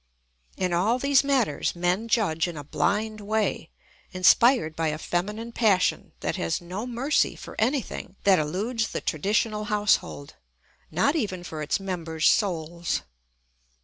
[0.57, 3.69] In all these matters men judge in a blind way,
[4.11, 9.65] inspired by a feminine passion that has no mercy for anything that eludes the traditional
[9.65, 10.37] household,
[10.89, 13.03] not even for its members' souls.